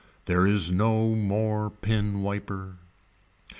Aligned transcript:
There 0.25 0.47
is 0.47 0.71
no 0.71 1.13
more 1.13 1.69
pen 1.69 2.23
wiper. 2.23 2.77